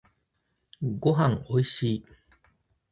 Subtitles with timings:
[0.99, 2.05] ごはんおいしい。